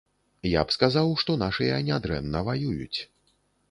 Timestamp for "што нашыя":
1.25-1.79